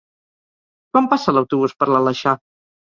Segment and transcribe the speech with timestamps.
[0.95, 2.39] Quan passa l'autobús per l'Aleixar?